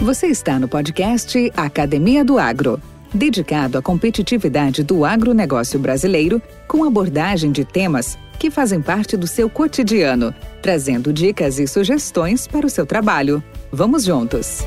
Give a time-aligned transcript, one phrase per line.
[0.00, 2.78] Você está no podcast Academia do Agro,
[3.14, 9.48] dedicado à competitividade do agronegócio brasileiro, com abordagem de temas que fazem parte do seu
[9.48, 13.42] cotidiano, trazendo dicas e sugestões para o seu trabalho.
[13.72, 14.62] Vamos juntos!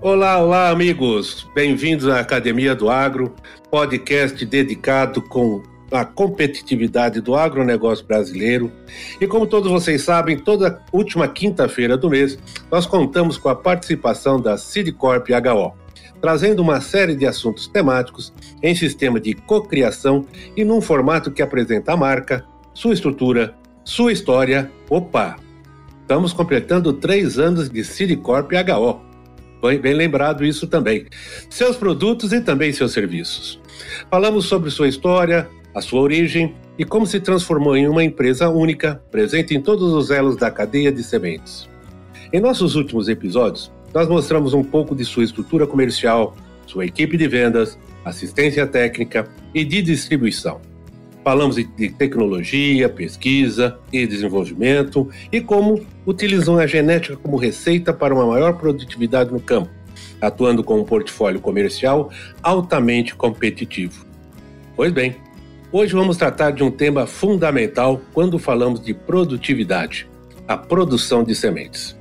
[0.00, 1.46] Olá, olá, amigos!
[1.54, 3.34] Bem-vindos à Academia do Agro,
[3.70, 8.70] podcast dedicado com a competitividade do agronegócio brasileiro.
[9.20, 12.38] E como todos vocês sabem, toda última quinta-feira do mês,
[12.70, 15.72] nós contamos com a participação da Sidcorp HO,
[16.20, 18.32] trazendo uma série de assuntos temáticos
[18.62, 23.54] em sistema de cocriação e num formato que apresenta a marca, sua estrutura,
[23.84, 24.70] sua história.
[24.90, 25.36] Opa!
[26.02, 29.06] Estamos completando três anos de Sidcorp HO.
[29.60, 31.06] Bem, bem lembrado isso também.
[31.50, 33.60] Seus produtos e também seus serviços.
[34.10, 39.02] Falamos sobre sua história, a sua origem e como se transformou em uma empresa única,
[39.10, 41.68] presente em todos os elos da cadeia de sementes.
[42.32, 46.34] Em nossos últimos episódios, nós mostramos um pouco de sua estrutura comercial,
[46.66, 50.62] sua equipe de vendas, assistência técnica e de distribuição.
[51.22, 58.24] Falamos de tecnologia, pesquisa e desenvolvimento e como utilizam a genética como receita para uma
[58.24, 59.68] maior produtividade no campo,
[60.22, 62.10] atuando com um portfólio comercial
[62.42, 64.06] altamente competitivo.
[64.74, 65.16] Pois bem,
[65.78, 70.08] Hoje vamos tratar de um tema fundamental quando falamos de produtividade:
[70.48, 71.94] a produção de sementes.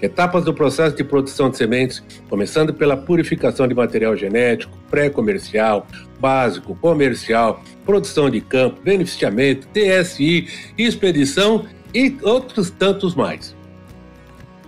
[0.00, 5.86] Etapas do processo de produção de sementes, começando pela purificação de material genético, pré-comercial,
[6.18, 10.48] básico, comercial, produção de campo, beneficiamento, TSI,
[10.78, 13.54] expedição e outros tantos mais.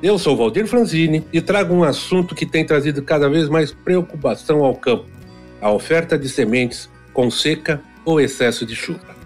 [0.02, 4.62] Eu sou Valdir Franzini e trago um assunto que tem trazido cada vez mais preocupação
[4.62, 5.06] ao campo:
[5.62, 9.20] a oferta de sementes com seca ou excesso de chuva.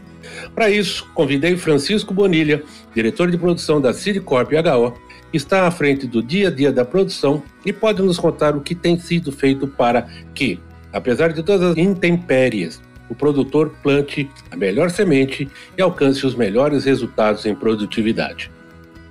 [0.55, 2.63] Para isso, convidei Francisco Bonilha,
[2.95, 4.93] diretor de produção da Cidicorp HO,
[5.31, 8.61] que está à frente do dia a dia da produção e pode nos contar o
[8.61, 10.61] que tem sido feito para que,
[10.93, 16.85] apesar de todas as intempéries, o produtor plante a melhor semente e alcance os melhores
[16.85, 18.51] resultados em produtividade.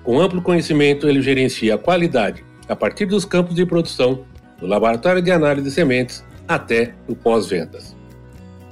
[0.03, 4.25] Com amplo conhecimento, ele gerencia a qualidade a partir dos campos de produção,
[4.59, 7.95] do laboratório de análise de sementes até o pós-vendas.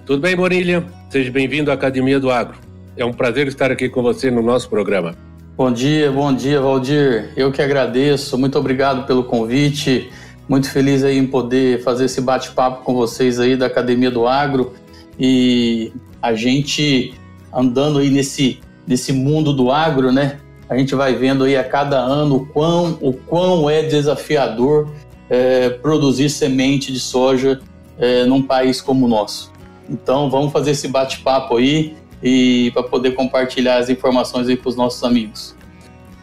[0.06, 0.84] Tudo bem, Bonilha?
[1.09, 2.57] Seja bem-vindo à Academia do Agro.
[2.97, 5.16] É um prazer estar aqui com você no nosso programa.
[5.56, 7.31] Bom dia, bom dia, Valdir.
[7.38, 8.38] Eu que agradeço.
[8.38, 10.09] Muito obrigado pelo convite.
[10.50, 14.73] Muito feliz aí em poder fazer esse bate-papo com vocês aí da Academia do Agro
[15.19, 17.13] e a gente
[17.53, 20.39] andando aí nesse nesse mundo do agro, né?
[20.68, 24.89] A gente vai vendo aí a cada ano o quão, o quão é desafiador
[25.29, 27.59] é, produzir semente de soja
[27.97, 29.51] é, num país como o nosso.
[29.90, 34.75] Então vamos fazer esse bate-papo aí e para poder compartilhar as informações aí com os
[34.75, 35.56] nossos amigos.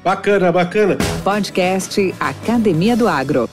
[0.05, 0.97] Bacana, bacana.
[1.25, 3.49] Podcast Academia do Agro.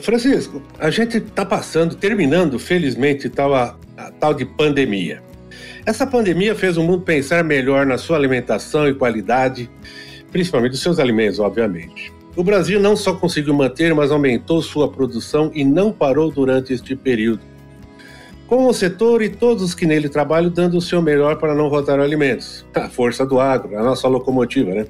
[0.00, 5.22] Francisco, a gente está passando, terminando, felizmente, tal a, a tal de pandemia.
[5.84, 9.70] Essa pandemia fez o mundo pensar melhor na sua alimentação e qualidade,
[10.32, 12.12] principalmente dos seus alimentos, obviamente.
[12.34, 16.94] O Brasil não só conseguiu manter, mas aumentou sua produção e não parou durante este
[16.94, 17.40] período
[18.46, 21.70] com o setor e todos os que nele trabalham dando o seu melhor para não
[21.70, 22.64] faltar alimentos.
[22.74, 24.86] A força do agro, a nossa locomotiva, né?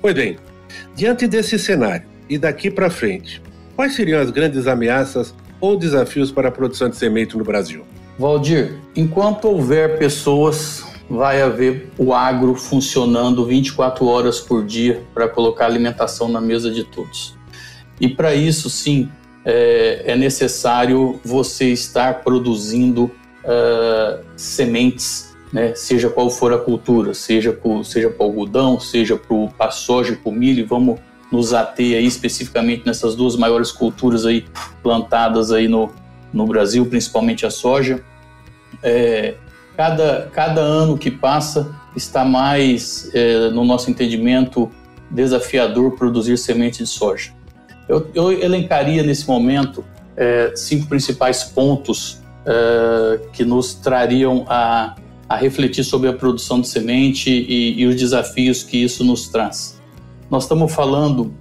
[0.00, 0.36] Pois bem,
[0.94, 3.42] diante desse cenário e daqui para frente,
[3.74, 7.84] quais seriam as grandes ameaças ou desafios para a produção de semente no Brasil?
[8.18, 15.66] Valdir, enquanto houver pessoas, vai haver o agro funcionando 24 horas por dia para colocar
[15.66, 17.34] alimentação na mesa de todos.
[18.00, 19.10] E para isso, sim,
[19.44, 23.04] é, é necessário você estar produzindo
[23.44, 29.66] uh, sementes, né, seja qual for a cultura, seja para seja o algodão, seja para
[29.66, 34.44] a soja para o milho, vamos nos ater aí especificamente nessas duas maiores culturas aí
[34.82, 35.90] plantadas aí no,
[36.32, 38.02] no Brasil, principalmente a soja.
[38.82, 39.34] É,
[39.76, 44.70] cada, cada ano que passa está mais, é, no nosso entendimento,
[45.10, 47.32] desafiador produzir sementes de soja.
[47.90, 49.84] Eu, eu elencaria nesse momento
[50.16, 54.94] é, cinco principais pontos é, que nos trariam a,
[55.28, 59.80] a, refletir sobre a produção de semente e, e, os desafios que isso nos traz.
[60.30, 61.34] Nós estamos falando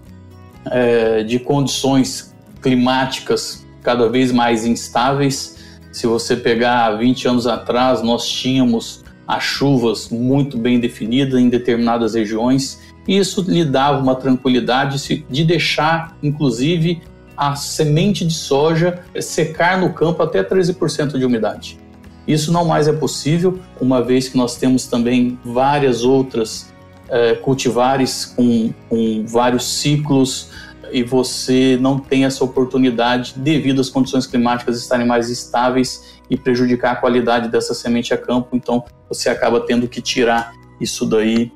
[0.71, 5.55] é, de condições climáticas cada vez mais instáveis.
[5.91, 12.15] Se você pegar 20 anos atrás, nós tínhamos as chuvas muito bem definidas em determinadas
[12.15, 12.79] regiões
[13.17, 17.01] isso lhe dava uma tranquilidade de deixar, inclusive,
[17.35, 21.79] a semente de soja secar no campo até 13% de umidade.
[22.27, 26.71] Isso não mais é possível, uma vez que nós temos também várias outras
[27.07, 30.51] é, cultivares com, com vários ciclos
[30.91, 36.91] e você não tem essa oportunidade devido às condições climáticas estarem mais estáveis e prejudicar
[36.91, 38.49] a qualidade dessa semente a campo.
[38.55, 41.51] Então você acaba tendo que tirar isso daí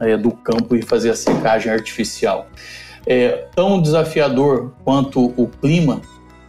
[0.00, 2.48] é, do campo e fazer a secagem artificial.
[3.06, 6.00] É, tão desafiador quanto o clima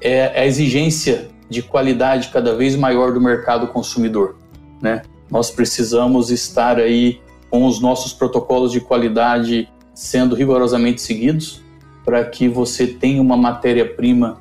[0.02, 4.36] é a exigência de qualidade cada vez maior do mercado consumidor.
[4.82, 5.02] Né?
[5.30, 11.62] Nós precisamos estar aí com os nossos protocolos de qualidade sendo rigorosamente seguidos
[12.06, 14.40] para que você tenha uma matéria-prima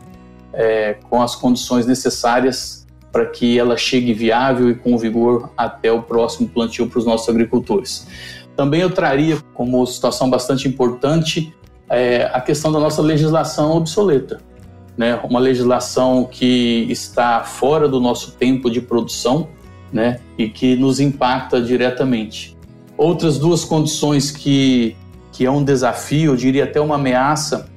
[0.53, 6.03] é, com as condições necessárias para que ela chegue viável e com vigor até o
[6.03, 8.07] próximo plantio para os nossos agricultores.
[8.57, 11.55] Também eu traria como situação bastante importante
[11.89, 14.41] é, a questão da nossa legislação obsoleta.
[14.97, 15.21] Né?
[15.23, 19.49] Uma legislação que está fora do nosso tempo de produção
[19.93, 20.21] né?
[20.39, 22.57] e que nos impacta diretamente.
[22.97, 24.97] Outras duas condições que
[25.37, 27.69] que é um desafio, eu diria até uma ameaça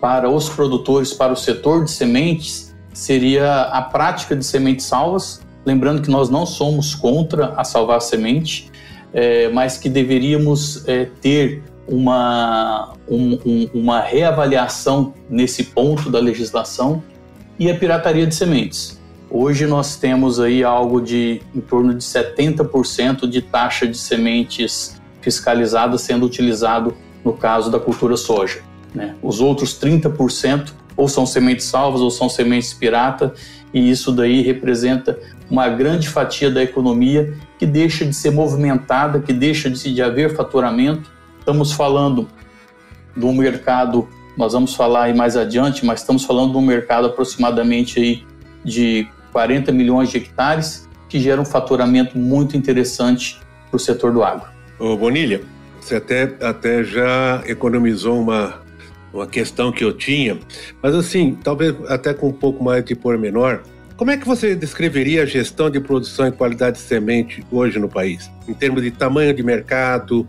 [0.00, 5.42] para os produtores, para o setor de sementes, seria a prática de sementes salvas.
[5.66, 8.72] Lembrando que nós não somos contra a salvar a semente,
[9.14, 17.02] é, mas que deveríamos é, ter uma, um, um, uma reavaliação nesse ponto da legislação
[17.58, 19.00] e a pirataria de sementes.
[19.30, 25.96] Hoje nós temos aí algo de em torno de 70% de taxa de sementes fiscalizada
[25.96, 26.94] sendo utilizado
[27.24, 28.60] no caso da cultura soja.
[28.94, 29.14] Né?
[29.22, 33.34] Os outros 30% ou são sementes salvas ou são sementes pirata,
[33.72, 35.18] e isso daí representa
[35.50, 40.34] uma grande fatia da economia que deixa de ser movimentada, que deixa de, de haver
[40.34, 41.10] faturamento.
[41.38, 42.28] Estamos falando
[43.16, 47.98] um mercado, nós vamos falar aí mais adiante, mas estamos falando de um mercado aproximadamente
[48.00, 48.24] aí
[48.64, 53.40] de 40 milhões de hectares, que gera um faturamento muito interessante
[53.70, 54.48] para o setor do agro.
[54.78, 55.42] Ô Bonilha,
[55.80, 58.63] você até, até já economizou uma,
[59.14, 60.38] uma questão que eu tinha,
[60.82, 63.60] mas assim, talvez até com um pouco mais de pormenor,
[63.96, 67.88] como é que você descreveria a gestão de produção e qualidade de semente hoje no
[67.88, 68.28] país?
[68.48, 70.26] Em termos de tamanho de mercado,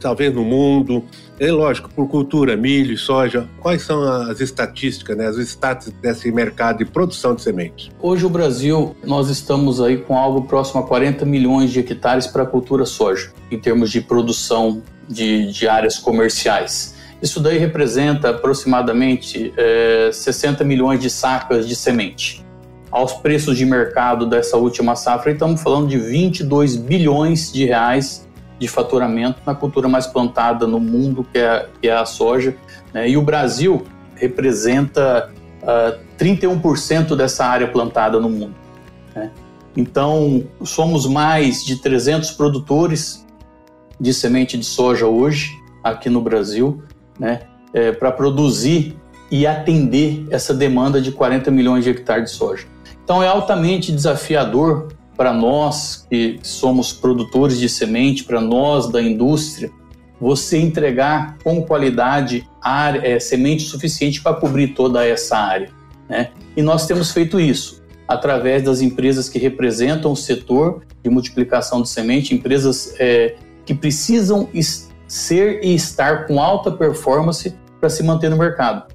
[0.00, 1.04] talvez no mundo,
[1.38, 6.78] é lógico, por cultura, milho, soja, quais são as estatísticas, né, os status desse mercado
[6.78, 7.90] de produção de sementes?
[8.00, 12.42] Hoje o Brasil, nós estamos aí com algo próximo a 40 milhões de hectares para
[12.42, 16.98] a cultura soja, em termos de produção de, de áreas comerciais.
[17.22, 22.44] Isso daí representa aproximadamente é, 60 milhões de sacas de semente.
[22.90, 28.26] Aos preços de mercado dessa última safra, estamos falando de 22 bilhões de reais
[28.58, 32.56] de faturamento na cultura mais plantada no mundo, que é, que é a soja.
[32.92, 33.10] Né?
[33.10, 35.30] E o Brasil representa
[35.62, 38.54] uh, ah, 31% dessa área plantada no mundo.
[39.14, 39.30] Né?
[39.76, 43.26] Então, somos mais de 300 produtores
[43.98, 45.50] de semente de soja hoje
[45.82, 46.82] aqui no Brasil,
[47.18, 47.40] né?
[47.72, 48.96] É, para produzir
[49.30, 52.66] e atender essa demanda de 40 milhões de hectares de soja.
[53.04, 59.70] Então, é altamente desafiador para nós que somos produtores de semente, para nós da indústria,
[60.20, 65.70] você entregar com qualidade área, é, semente suficiente para cobrir toda essa área.
[66.08, 66.30] Né?
[66.56, 71.88] E nós temos feito isso através das empresas que representam o setor de multiplicação de
[71.88, 74.48] semente, empresas é, que precisam
[75.10, 78.94] ser e estar com alta performance para se manter no mercado.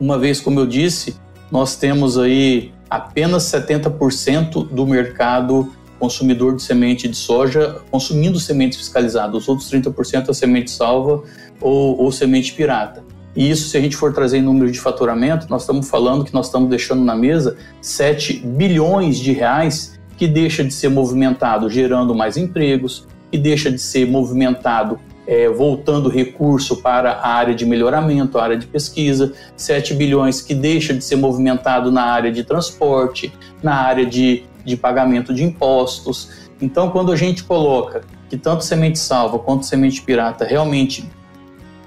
[0.00, 1.14] Uma vez, como eu disse,
[1.52, 9.42] nós temos aí apenas 70% do mercado consumidor de semente de soja consumindo sementes fiscalizadas,
[9.42, 11.22] os outros 30% é semente salva
[11.60, 13.04] ou, ou, semente pirata.
[13.36, 16.34] E isso, se a gente for trazer em número de faturamento, nós estamos falando que
[16.34, 22.16] nós estamos deixando na mesa 7 bilhões de reais que deixa de ser movimentado gerando
[22.16, 24.98] mais empregos, que deixa de ser movimentado
[25.30, 30.52] é, voltando recurso para a área de melhoramento, a área de pesquisa, 7 bilhões que
[30.52, 33.32] deixa de ser movimentado na área de transporte,
[33.62, 36.50] na área de, de pagamento de impostos.
[36.60, 41.08] Então, quando a gente coloca que tanto semente salva quanto semente pirata realmente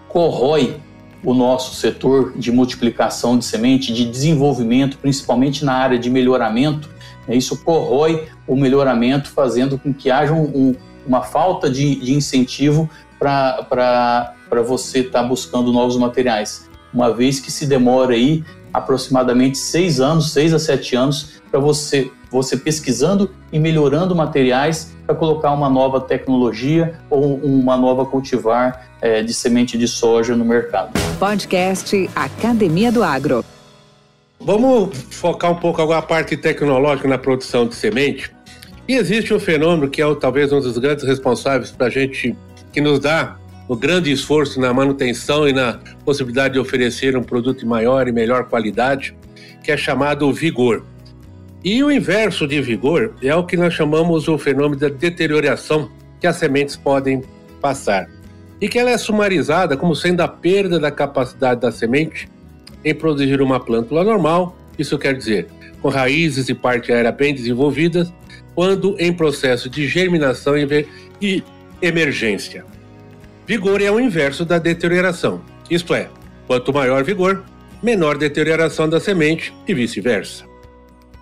[0.07, 0.77] corrói
[1.21, 6.89] o nosso setor de multiplicação de semente, de desenvolvimento, principalmente na área de melhoramento,
[7.27, 12.13] né, isso corrói o melhoramento, fazendo com que haja um, um, uma falta de, de
[12.13, 12.89] incentivo
[13.23, 19.99] para você estar tá buscando novos materiais, uma vez que se demora aí aproximadamente seis
[19.99, 25.69] anos, seis a sete anos, para você, você pesquisando e melhorando materiais para colocar uma
[25.69, 30.91] nova tecnologia ou uma nova cultivar é, de semente de soja no mercado.
[31.19, 33.45] Podcast Academia do Agro.
[34.39, 38.31] Vamos focar um pouco agora a parte tecnológica na produção de semente.
[38.87, 42.35] E existe um fenômeno que é talvez um dos grandes responsáveis para a gente,
[42.73, 43.37] que nos dá
[43.67, 48.11] o grande esforço na manutenção e na possibilidade de oferecer um produto de maior e
[48.11, 49.15] melhor qualidade,
[49.63, 50.83] que é chamado vigor.
[51.63, 55.89] E o inverso de vigor é o que nós chamamos o fenômeno da deterioração
[56.19, 57.23] que as sementes podem
[57.61, 58.09] passar.
[58.59, 62.27] E que ela é sumarizada como sendo a perda da capacidade da semente
[62.83, 65.47] em produzir uma plântula normal, isso quer dizer,
[65.81, 68.11] com raízes e parte aérea bem desenvolvidas,
[68.53, 70.55] quando em processo de germinação
[71.21, 71.43] e
[71.81, 72.65] emergência.
[73.45, 76.09] Vigor é o inverso da deterioração, isto é,
[76.47, 77.43] quanto maior vigor,
[77.81, 80.45] menor deterioração da semente e vice-versa.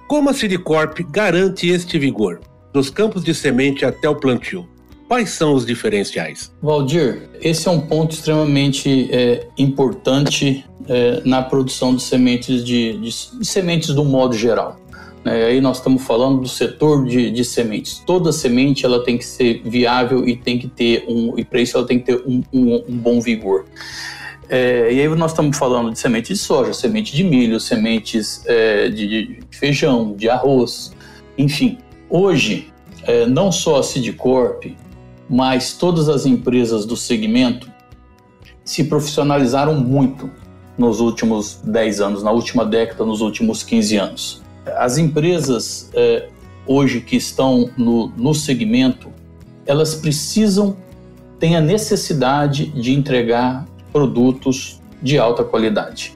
[0.08, 2.42] Como a Silicorp garante este vigor,
[2.74, 4.68] dos campos de semente até o plantio?
[5.08, 6.54] Quais são os diferenciais?
[6.62, 13.40] Valdir, esse é um ponto extremamente é, importante é, na produção de sementes de, de,
[13.40, 14.81] de sementes do modo geral.
[15.24, 18.00] É, aí nós estamos falando do setor de, de, sementes.
[18.00, 21.78] Toda semente ela tem que ser viável e tem que ter um e para isso
[21.78, 23.66] ela tem que ter um, um, um bom vigor.
[24.50, 28.90] É, e aí nós estamos falando de semente de soja, semente de milho, sementes é,
[28.90, 30.92] de, de, feijão, de arroz,
[31.38, 31.78] enfim.
[32.10, 32.74] Hoje,
[33.04, 34.66] é, não só a Sidcorp,
[35.30, 37.72] mas todas as empresas do segmento
[38.66, 40.30] se profissionalizaram muito
[40.78, 44.41] nos últimos 10 anos, na última década, nos últimos 15 anos.
[44.66, 46.30] As empresas é,
[46.66, 49.10] hoje que estão no, no segmento,
[49.66, 50.76] elas precisam,
[51.40, 56.16] têm a necessidade de entregar produtos de alta qualidade.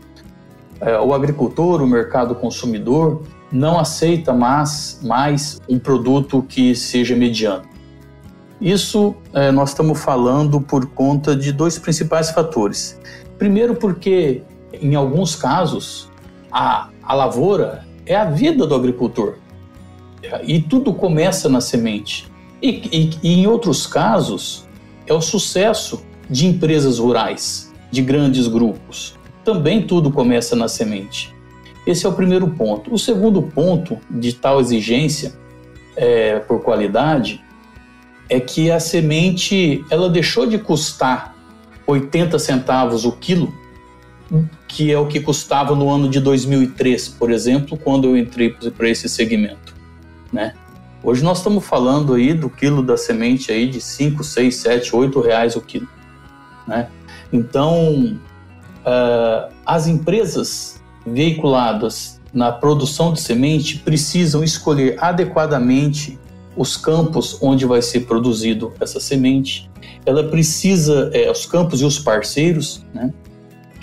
[0.79, 7.63] É, o agricultor, o mercado consumidor, não aceita mais, mais um produto que seja mediano.
[8.59, 12.99] Isso é, nós estamos falando por conta de dois principais fatores.
[13.37, 16.09] Primeiro, porque em alguns casos
[16.51, 19.35] a, a lavoura é a vida do agricultor
[20.43, 22.31] e tudo começa na semente.
[22.61, 24.67] E, e, e em outros casos
[25.05, 29.15] é o sucesso de empresas rurais, de grandes grupos.
[29.43, 31.33] Também tudo começa na semente.
[31.85, 32.93] Esse é o primeiro ponto.
[32.93, 35.33] O segundo ponto de tal exigência
[35.95, 37.43] é, por qualidade
[38.27, 41.35] é que a semente ela deixou de custar
[41.85, 43.53] 80 centavos o quilo,
[44.75, 48.89] que é o que custava no ano de 2003, por exemplo, quando eu entrei para
[48.89, 49.73] esse segmento,
[50.33, 50.53] né?
[51.01, 55.21] Hoje nós estamos falando aí do quilo da semente aí de 5, 6, 7, 8
[55.21, 55.87] reais o quilo,
[56.67, 56.89] né?
[57.31, 58.19] Então,
[58.81, 66.19] uh, as empresas veiculadas na produção de semente precisam escolher adequadamente
[66.57, 69.71] os campos onde vai ser produzido essa semente.
[70.05, 73.13] Ela precisa, é, os campos e os parceiros, né,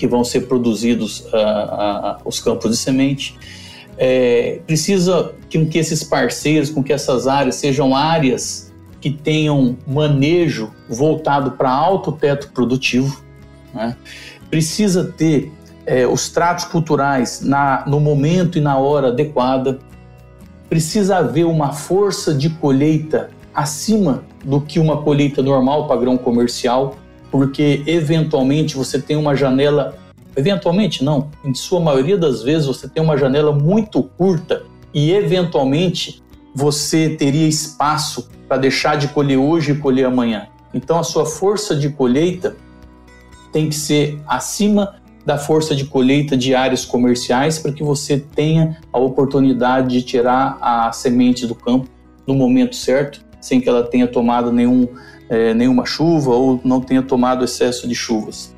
[0.03, 3.39] que vão ser produzidos uh, uh, os campos de semente.
[3.97, 10.73] É, precisa que, que esses parceiros, com que essas áreas sejam áreas que tenham manejo
[10.89, 13.23] voltado para alto teto produtivo.
[13.73, 13.97] Né?
[14.51, 15.53] Precisa ter
[15.87, 19.79] é, os tratos culturais na, no momento e na hora adequada
[20.69, 26.97] precisa haver uma força de colheita acima do que uma colheita normal, padrão comercial,
[27.33, 29.97] porque eventualmente você tem uma janela,
[30.37, 36.23] eventualmente não, em sua maioria das vezes você tem uma janela muito curta e eventualmente
[36.55, 40.47] você teria espaço para deixar de colher hoje e colher amanhã.
[40.75, 42.55] Então a sua força de colheita
[43.51, 48.79] tem que ser acima da força de colheita de áreas comerciais para que você tenha
[48.93, 51.89] a oportunidade de tirar a semente do campo
[52.27, 54.87] no momento certo, sem que ela tenha tomado nenhum,
[55.33, 58.55] é, nenhuma chuva ou não tenha tomado excesso de chuvas.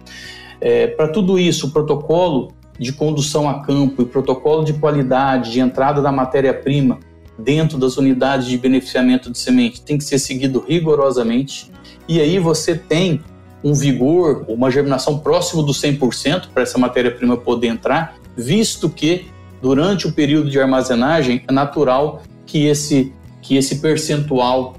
[0.61, 5.61] É, para tudo isso, o protocolo de condução a campo e protocolo de qualidade de
[5.61, 6.99] entrada da matéria-prima
[7.38, 11.71] dentro das unidades de beneficiamento de semente tem que ser seguido rigorosamente.
[12.09, 13.21] E aí você tem
[13.62, 19.26] um vigor, uma germinação próximo do 100% para essa matéria-prima poder entrar, visto que
[19.62, 24.75] durante o período de armazenagem é natural que esse, que esse percentual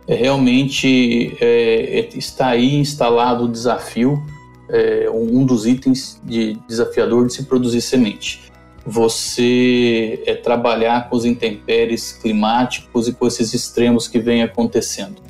[0.08, 4.24] É, realmente é, é, está aí instalado o desafio,
[4.70, 8.52] é, um dos itens de desafiador de se produzir semente.
[8.86, 15.22] Você é trabalhar com os intempéries climáticos e com esses extremos que vêm acontecendo.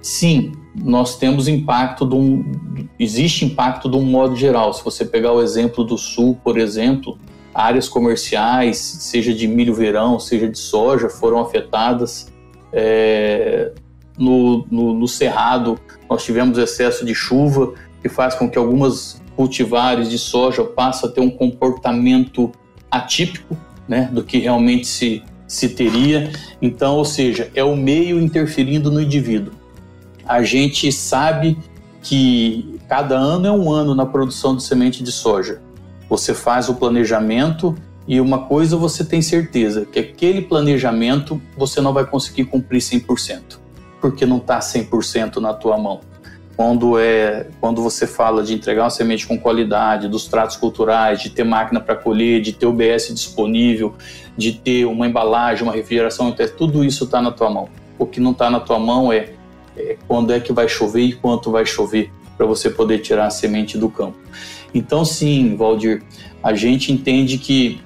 [0.00, 4.72] Sim, nós temos impacto de um, existe impacto de um modo geral.
[4.72, 7.18] Se você pegar o exemplo do sul, por exemplo,
[7.52, 12.32] áreas comerciais, seja de milho verão, seja de soja, foram afetadas.
[12.72, 13.72] É,
[14.16, 17.74] no, no, no cerrado nós tivemos excesso de chuva,
[18.06, 22.52] que faz com que algumas cultivares de soja passem a ter um comportamento
[22.88, 23.56] atípico
[23.88, 26.30] né, do que realmente se, se teria.
[26.62, 29.52] Então, ou seja, é o meio interferindo no indivíduo.
[30.24, 31.58] A gente sabe
[32.00, 35.60] que cada ano é um ano na produção de semente de soja.
[36.08, 41.92] Você faz o planejamento e uma coisa você tem certeza, que aquele planejamento você não
[41.92, 43.66] vai conseguir cumprir 100%
[44.00, 46.00] porque não está 100% na tua mão.
[46.56, 51.28] Quando, é, quando você fala de entregar uma semente com qualidade, dos tratos culturais, de
[51.28, 53.94] ter máquina para colher, de ter OBS disponível,
[54.36, 57.68] de ter uma embalagem, uma refrigeração, tudo isso está na tua mão.
[57.98, 59.32] O que não está na tua mão é,
[59.76, 63.30] é quando é que vai chover e quanto vai chover para você poder tirar a
[63.30, 64.16] semente do campo.
[64.74, 66.02] Então, sim, Valdir,
[66.42, 67.80] a gente entende que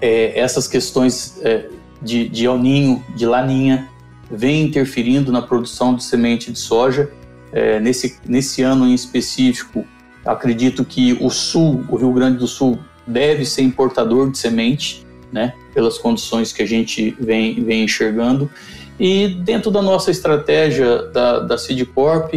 [0.00, 1.66] é, essas questões é,
[2.00, 3.88] de, de El Ninho, de Laninha,
[4.30, 7.10] vem interferindo na produção de semente de soja.
[7.52, 9.84] É, nesse, nesse ano em específico,
[10.24, 15.54] acredito que o Sul, o Rio Grande do Sul, deve ser importador de semente, né,
[15.74, 18.50] pelas condições que a gente vem, vem enxergando.
[18.98, 21.56] E dentro da nossa estratégia da, da
[21.94, 22.34] Corp,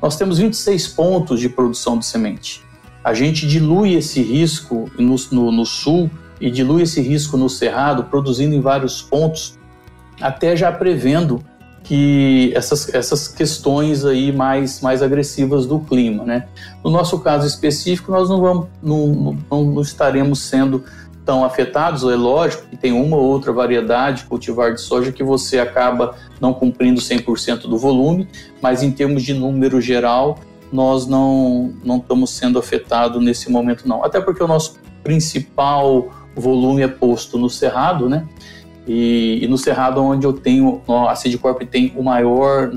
[0.00, 2.62] nós temos 26 pontos de produção de semente.
[3.02, 8.04] A gente dilui esse risco no, no, no sul e dilui esse risco no cerrado,
[8.04, 9.58] produzindo em vários pontos
[10.20, 11.42] até já prevendo
[11.86, 16.48] que essas, essas questões aí mais, mais agressivas do clima, né?
[16.82, 20.82] No nosso caso específico, nós não, vamos, não, não, não estaremos sendo
[21.24, 25.58] tão afetados, é lógico que tem uma ou outra variedade cultivar de soja que você
[25.58, 28.28] acaba não cumprindo 100% do volume,
[28.60, 30.38] mas em termos de número geral,
[30.72, 34.04] nós não, não estamos sendo afetados nesse momento não.
[34.04, 38.26] Até porque o nosso principal volume é posto no cerrado, né?
[38.86, 42.70] E, e no Cerrado, onde eu tenho, a Sidcorp tem o maior,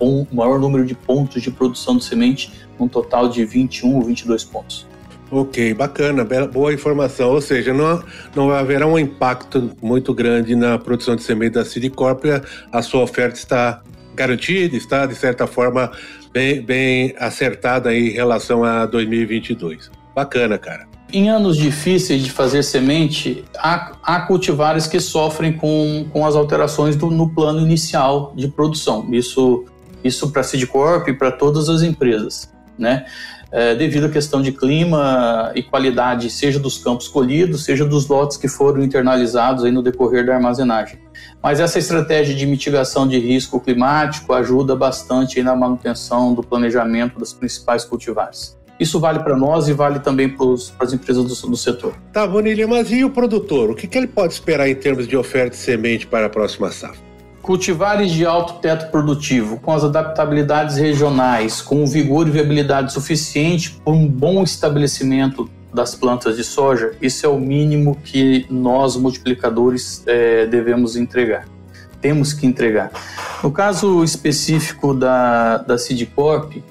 [0.00, 4.44] um, maior número de pontos de produção de semente, um total de 21 ou 22
[4.44, 4.86] pontos.
[5.30, 7.30] Ok, bacana, boa informação.
[7.30, 8.02] Ou seja, não,
[8.36, 12.24] não haverá um impacto muito grande na produção de semente da Sidcorp,
[12.70, 13.82] a sua oferta está
[14.14, 15.90] garantida, está de certa forma
[16.32, 19.90] bem, bem acertada em relação a 2022.
[20.14, 20.91] Bacana, cara.
[21.14, 26.96] Em anos difíceis de fazer semente, há, há cultivares que sofrem com, com as alterações
[26.96, 29.06] do, no plano inicial de produção.
[29.12, 29.66] Isso,
[30.02, 33.04] isso para a Sidcorp e para todas as empresas, né?
[33.50, 38.38] É, devido à questão de clima e qualidade, seja dos campos colhidos, seja dos lotes
[38.38, 40.98] que foram internalizados aí no decorrer da armazenagem.
[41.42, 47.34] Mas essa estratégia de mitigação de risco climático ajuda bastante na manutenção do planejamento das
[47.34, 48.56] principais cultivares.
[48.80, 50.46] Isso vale para nós e vale também para
[50.80, 51.94] as empresas do, do, setor.
[52.12, 53.70] Tá, Bonilha, mas e o produtor?
[53.70, 56.70] O que, que ele pode esperar em termos de oferta de semente para a próxima
[56.70, 56.98] safra?
[57.42, 63.80] Cultivares de alto teto produtivo, com as adaptabilidades regionais, com o vigor e viabilidade suficiente
[63.84, 70.02] para um bom estabelecimento das plantas de soja, isso é o mínimo que nós, multiplicadores,
[70.06, 71.46] é, devemos entregar.
[72.00, 72.90] Temos que entregar.
[73.42, 76.62] No caso específico da, da Sidcorp,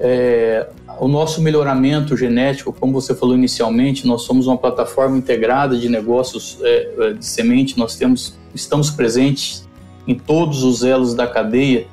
[0.00, 0.66] é,
[0.98, 6.58] o nosso melhoramento genético, como você falou inicialmente, nós somos uma plataforma integrada de negócios
[6.62, 9.68] é, é, de semente, nós temos, estamos presentes
[10.06, 11.86] em todos os elos da cadeia,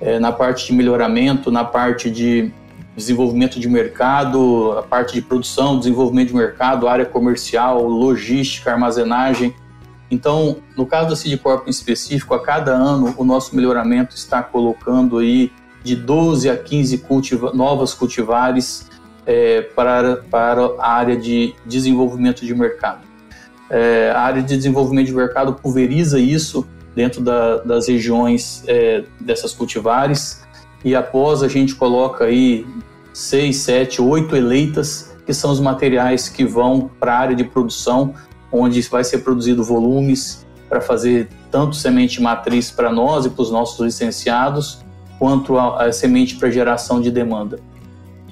[0.00, 2.52] é, na parte de melhoramento, na parte de
[2.96, 9.54] desenvolvimento de mercado, a parte de produção, desenvolvimento de mercado, área comercial, logística, armazenagem.
[10.10, 15.18] Então, no caso da Sidcorp em específico, a cada ano o nosso melhoramento está colocando
[15.18, 18.88] aí de 12 a 15 cultiva novas cultivares
[19.26, 23.00] é, para, para a área de desenvolvimento de mercado.
[23.68, 29.52] É, a área de desenvolvimento de mercado pulveriza isso dentro da, das regiões é, dessas
[29.52, 30.42] cultivares
[30.84, 32.66] e após a gente coloca aí
[33.12, 38.14] seis, sete, oito eleitas que são os materiais que vão para a área de produção
[38.50, 43.50] onde vai ser produzido volumes para fazer tanto semente matriz para nós e para os
[43.50, 44.84] nossos licenciados
[45.20, 47.60] quanto a, a semente para geração de demanda.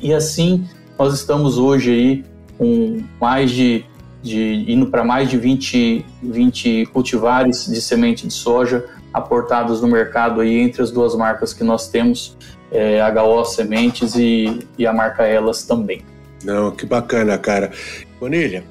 [0.00, 0.66] E assim,
[0.98, 2.24] nós estamos hoje aí
[2.56, 3.84] com mais de,
[4.22, 10.40] de indo para mais de 20, 20 cultivares de semente de soja aportados no mercado
[10.40, 12.36] aí entre as duas marcas que nós temos,
[12.72, 16.02] é, HO Sementes e, e a marca Elas também.
[16.42, 17.70] Não, que bacana, cara.
[18.18, 18.64] Bonilha,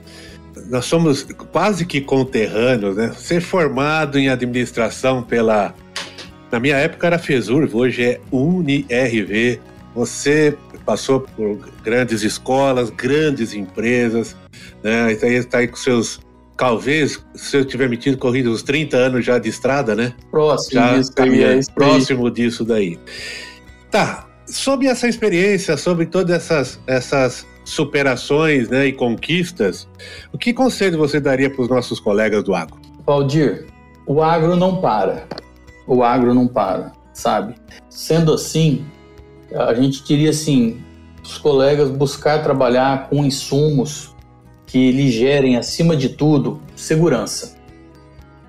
[0.70, 3.12] nós somos quase que conterrâneos, né?
[3.16, 5.74] Ser formado em administração pela
[6.52, 9.60] na minha época era FESUR, hoje é UniRV.
[9.96, 10.56] Você
[10.86, 14.36] passou por grandes escolas, grandes empresas,
[14.84, 15.12] né?
[15.12, 16.20] E está aí com seus
[16.56, 20.14] talvez, se eu tiver metido, corrido uns 30 anos já de estrada, né?
[20.32, 22.98] Próximo já disso, é próximo disso daí.
[23.92, 29.88] Tá, sobre essa experiência, sobre todas essas, essas superações né, e conquistas,
[30.32, 32.80] o que conselho você daria para os nossos colegas do agro?
[33.06, 33.68] Valdir,
[34.06, 35.28] o agro não para
[35.88, 37.56] o agro não para, sabe?
[37.90, 38.86] Sendo assim,
[39.54, 40.82] a gente diria assim,
[41.24, 44.14] os colegas buscar trabalhar com insumos
[44.66, 47.56] que lhe gerem, acima de tudo, segurança.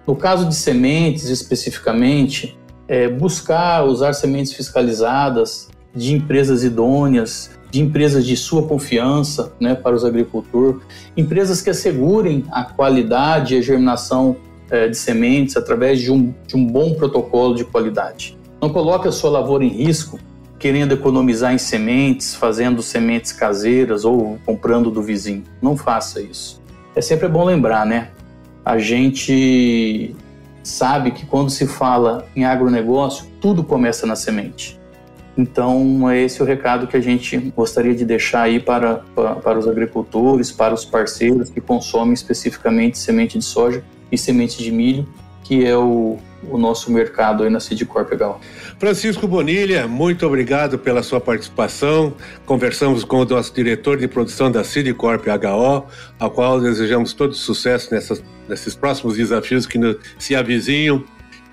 [0.07, 8.25] No caso de sementes, especificamente, é buscar usar sementes fiscalizadas de empresas idôneas, de empresas
[8.25, 10.81] de sua confiança né, para os agricultores,
[11.17, 14.37] empresas que assegurem a qualidade e a germinação
[14.89, 18.37] de sementes através de um, de um bom protocolo de qualidade.
[18.61, 20.19] Não coloque a sua lavoura em risco
[20.59, 25.45] querendo economizar em sementes, fazendo sementes caseiras ou comprando do vizinho.
[25.63, 26.61] Não faça isso.
[26.97, 28.09] É sempre bom lembrar, né?
[28.65, 30.15] A gente
[30.63, 34.79] sabe que quando se fala em agronegócio, tudo começa na semente.
[35.37, 39.59] Então, é esse o recado que a gente gostaria de deixar aí para, para, para
[39.59, 45.07] os agricultores, para os parceiros que consomem especificamente semente de soja e sementes de milho,
[45.45, 46.19] que é o,
[46.51, 48.39] o nosso mercado aí na Sidcorp HO.
[48.79, 52.15] Francisco Bonilha, muito obrigado pela sua participação.
[52.45, 55.87] Conversamos com o nosso diretor de produção da Sidcorp HO,
[56.19, 61.03] ao qual desejamos todo sucesso nessas, nesses próximos desafios que nos, se avizinham.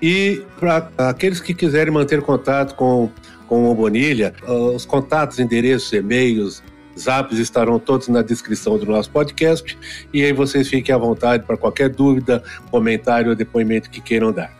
[0.00, 3.10] E para aqueles que quiserem manter contato com,
[3.48, 6.62] com o Bonilha, os contatos, endereços, e-mails,
[6.98, 9.76] zaps estarão todos na descrição do nosso podcast
[10.12, 14.52] e aí vocês fiquem à vontade para qualquer dúvida, comentário ou depoimento que queiram dar.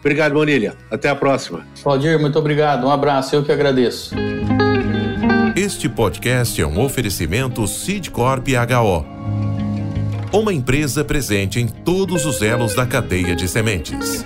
[0.00, 0.74] Obrigado, Bonilha.
[0.90, 1.64] Até a próxima.
[1.84, 2.84] Valdir, muito obrigado.
[2.86, 3.36] Um abraço.
[3.36, 4.14] Eu que agradeço.
[5.54, 9.06] Este podcast é um oferecimento Sidcorp HO.
[10.36, 14.24] Uma empresa presente em todos os elos da cadeia de sementes.